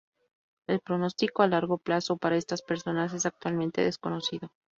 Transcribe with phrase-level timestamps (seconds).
[0.67, 4.51] El pronóstico a largo plazo para estas personas es actualmente desconocido.